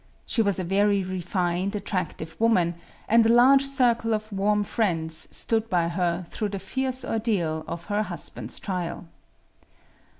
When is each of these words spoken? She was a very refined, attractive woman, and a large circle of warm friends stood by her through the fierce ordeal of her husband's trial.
She 0.25 0.41
was 0.41 0.57
a 0.57 0.63
very 0.63 1.03
refined, 1.03 1.75
attractive 1.75 2.35
woman, 2.39 2.73
and 3.07 3.23
a 3.23 3.31
large 3.31 3.61
circle 3.63 4.15
of 4.15 4.33
warm 4.33 4.63
friends 4.63 5.27
stood 5.29 5.69
by 5.69 5.89
her 5.89 6.25
through 6.31 6.49
the 6.49 6.57
fierce 6.57 7.05
ordeal 7.05 7.63
of 7.67 7.85
her 7.85 8.01
husband's 8.01 8.59
trial. 8.59 9.05